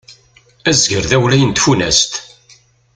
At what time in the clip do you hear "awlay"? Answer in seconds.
1.17-1.41